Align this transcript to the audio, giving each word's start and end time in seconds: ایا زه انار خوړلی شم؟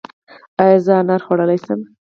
ایا 0.61 0.77
زه 0.85 0.93
انار 1.01 1.21
خوړلی 1.25 1.57
شم؟ 1.65 1.81